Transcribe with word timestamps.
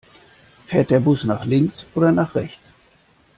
Fährt 0.65 0.89
der 0.89 0.99
Bus 0.99 1.25
nach 1.25 1.45
links 1.45 1.85
oder 1.93 2.11
nach 2.11 2.33
rechts? 2.33 2.65